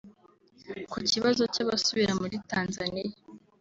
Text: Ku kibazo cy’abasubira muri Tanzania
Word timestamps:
Ku 0.91 0.97
kibazo 1.11 1.43
cy’abasubira 1.53 2.11
muri 2.21 2.35
Tanzania 2.51 3.09